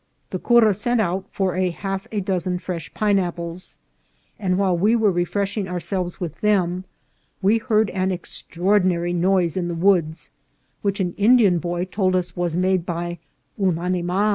[0.31, 3.77] The cura sent out for half a dozen fresh pineapples;
[4.39, 6.85] and while we were refresh ing ourselves with them
[7.43, 10.31] we heard an extraordinary noise in the woods,
[10.81, 13.19] which an Indian boy told us was made by"
[13.63, 14.29] un animal."